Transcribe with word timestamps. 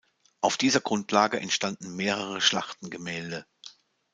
Auf 0.39 0.57
dieser 0.57 0.79
Grundlage 0.79 1.39
entstanden 1.39 1.95
mehrere 1.95 2.41
Schlachtengemälde. 2.41 3.45